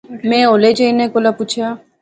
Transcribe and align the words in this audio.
میں 0.29 0.43
ہولے 0.45 0.71
جئے 0.77 0.85
انیں 0.89 1.09
کولا 1.13 1.31
پچھیا 1.37 1.67